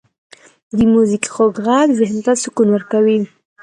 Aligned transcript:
•د 0.77 0.77
میوزیک 0.91 1.23
خوږ 1.33 1.51
ږغ 1.63 1.67
ذهن 1.99 2.17
ته 2.25 2.31
سکون 2.43 2.67
ورکوي. 2.71 3.17